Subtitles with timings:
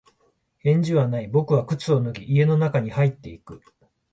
[0.63, 1.27] 返事はない。
[1.27, 3.61] 僕は靴を脱ぎ、家の中に入っていく。